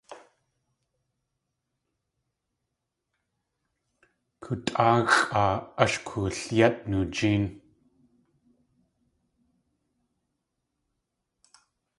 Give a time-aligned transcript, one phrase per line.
[4.43, 7.43] Kootʼáaxʼaa ash katoolyát noojín.